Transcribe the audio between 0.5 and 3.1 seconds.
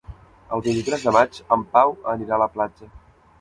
El vint-i-tres de maig en Pau anirà a la platja.